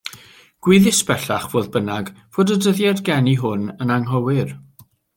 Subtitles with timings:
[0.67, 4.61] Gwyddys, bellach, fodd bynnag fod y dyddiad geni hwn yn anghywir.